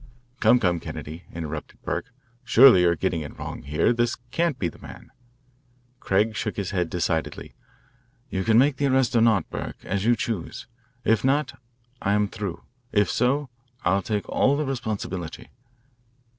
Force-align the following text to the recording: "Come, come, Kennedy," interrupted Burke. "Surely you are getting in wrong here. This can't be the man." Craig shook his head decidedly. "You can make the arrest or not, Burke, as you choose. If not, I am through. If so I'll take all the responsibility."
"Come, 0.39 0.59
come, 0.59 0.79
Kennedy," 0.79 1.25
interrupted 1.31 1.79
Burke. 1.83 2.11
"Surely 2.43 2.81
you 2.81 2.89
are 2.89 2.95
getting 2.95 3.21
in 3.21 3.35
wrong 3.35 3.61
here. 3.61 3.93
This 3.93 4.15
can't 4.31 4.57
be 4.57 4.67
the 4.67 4.79
man." 4.79 5.11
Craig 5.99 6.35
shook 6.35 6.57
his 6.57 6.71
head 6.71 6.89
decidedly. 6.89 7.53
"You 8.27 8.43
can 8.43 8.57
make 8.57 8.77
the 8.77 8.87
arrest 8.87 9.15
or 9.15 9.21
not, 9.21 9.47
Burke, 9.51 9.85
as 9.85 10.03
you 10.03 10.15
choose. 10.15 10.65
If 11.05 11.23
not, 11.23 11.53
I 12.01 12.13
am 12.13 12.29
through. 12.29 12.63
If 12.91 13.11
so 13.11 13.49
I'll 13.85 14.01
take 14.01 14.27
all 14.27 14.57
the 14.57 14.65
responsibility." 14.65 15.51